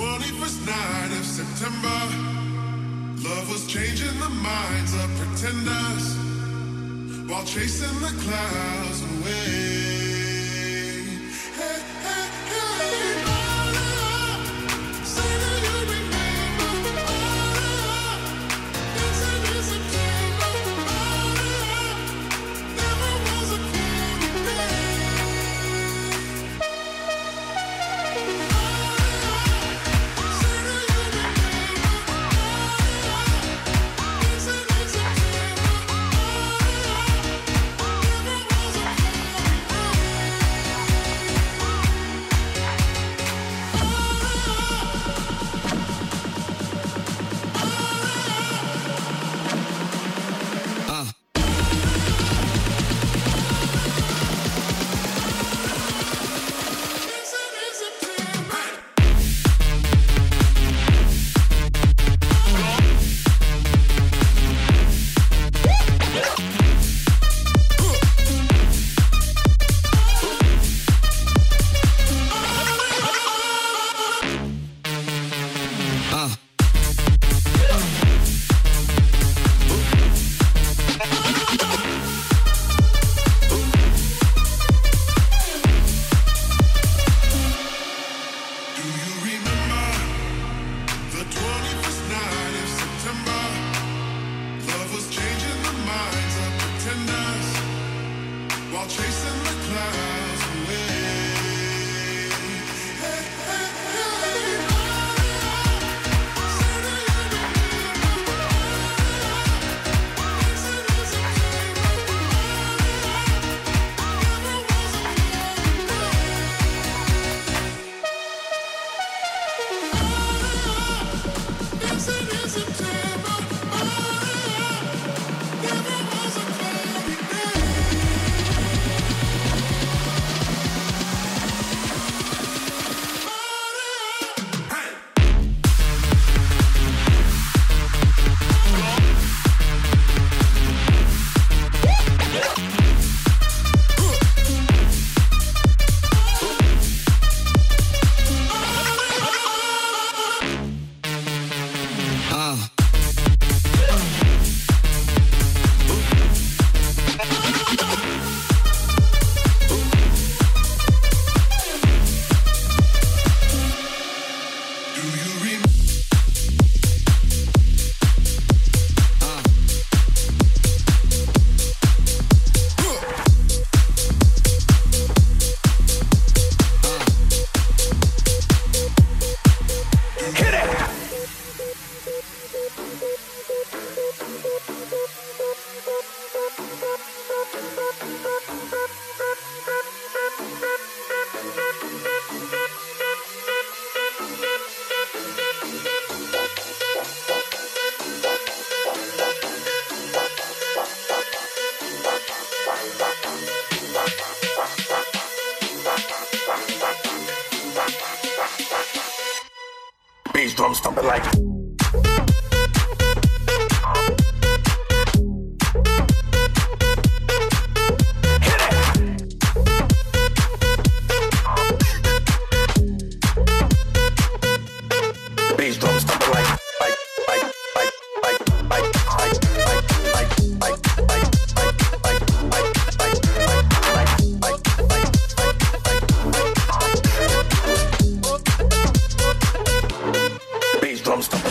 [0.00, 2.00] 21st night of September,
[3.28, 6.16] love was changing the minds of pretenders
[7.28, 9.99] while chasing the clouds away.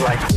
[0.01, 0.28] like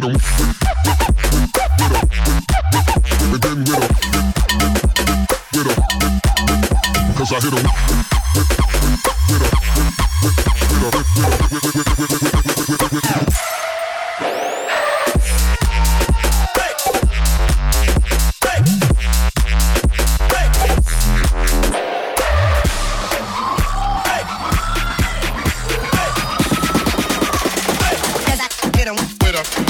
[0.00, 0.12] with
[29.34, 29.65] a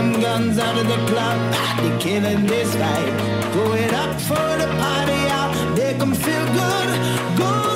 [0.00, 1.38] them guns out of the club.
[1.82, 3.52] They're killing this vibe.
[3.52, 5.52] Throw it up for the party out.
[5.76, 7.36] Make them feel good.
[7.36, 7.69] Good.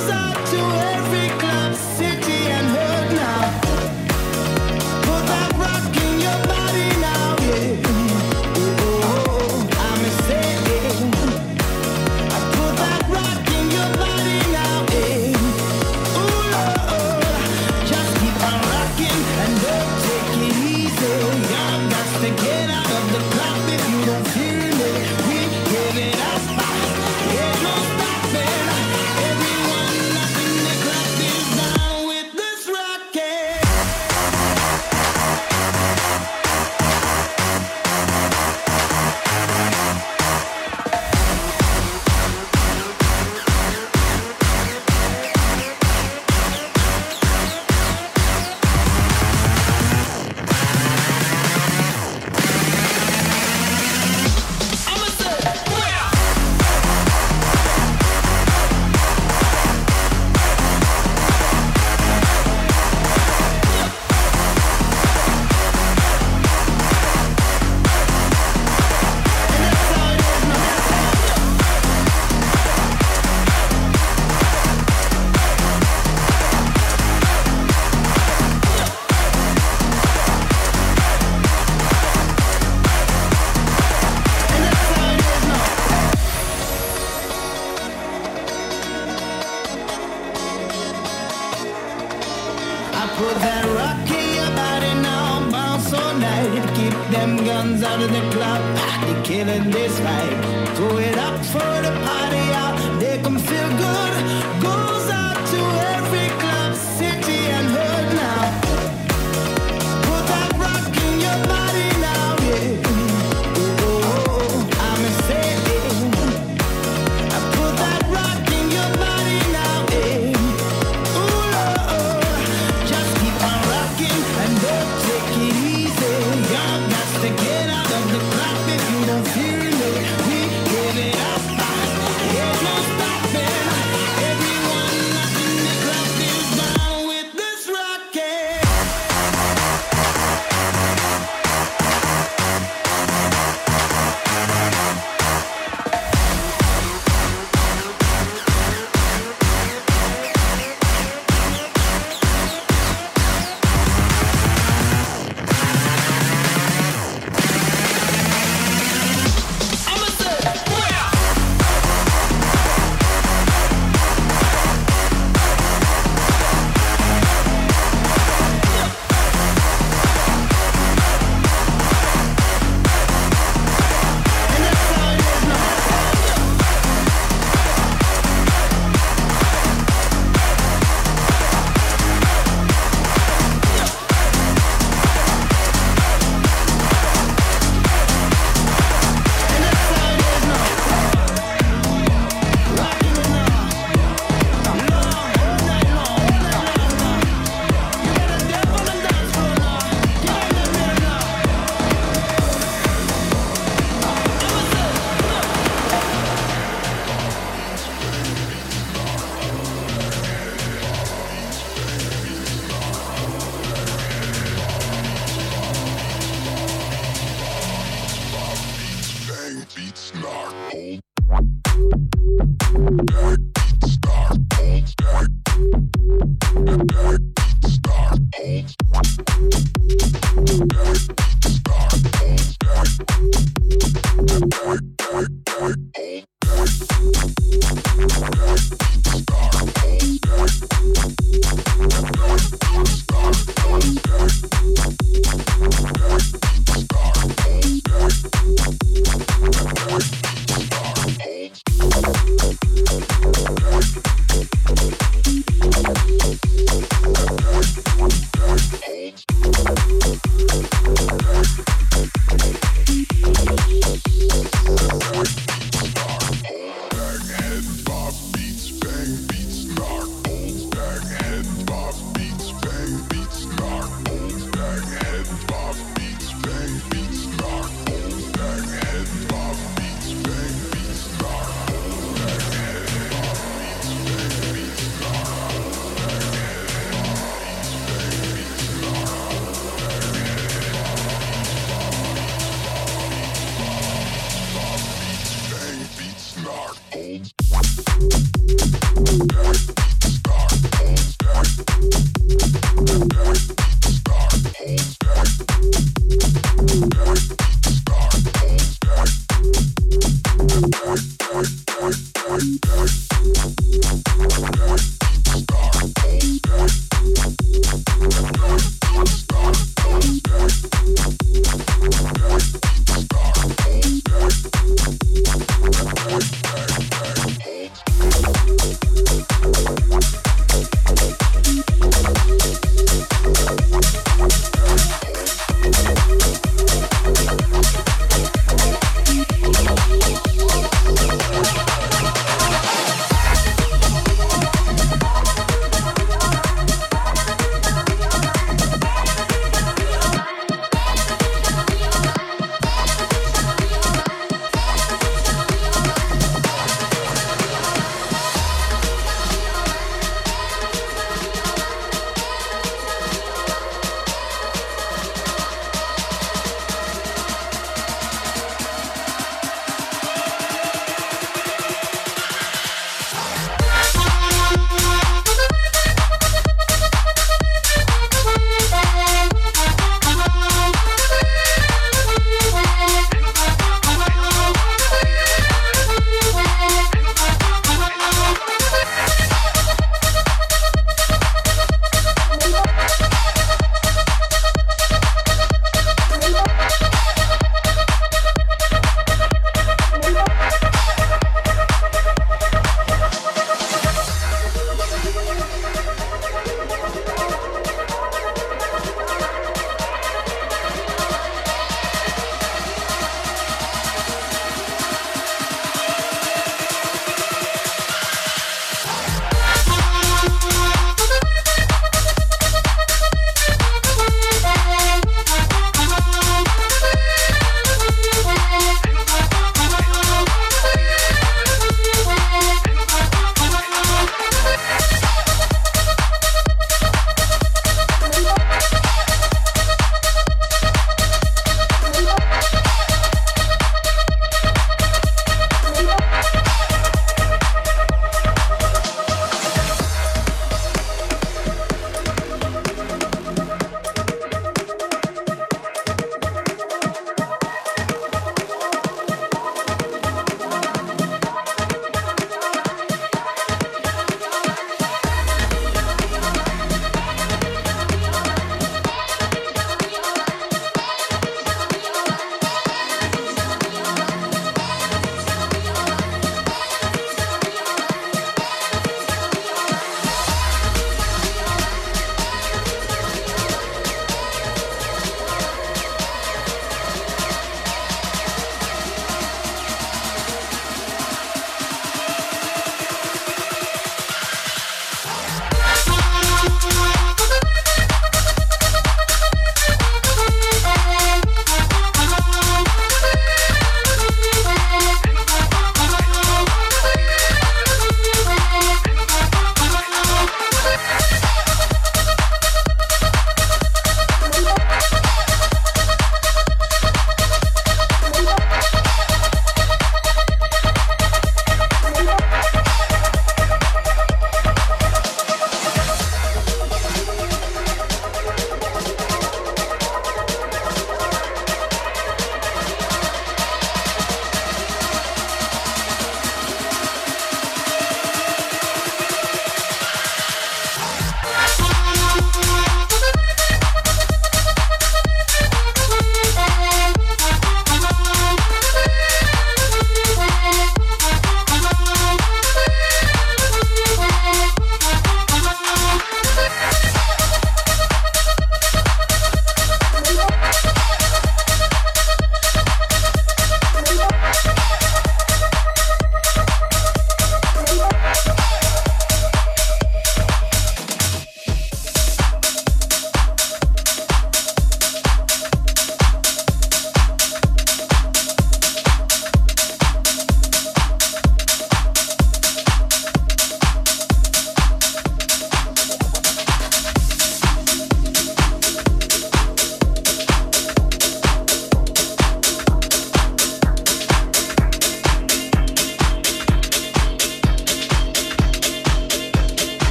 [222.75, 223.54] Back.